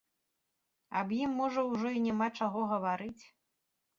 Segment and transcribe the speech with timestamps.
[1.01, 3.23] Аб ім можа ўжо і няма чаго гаварыць.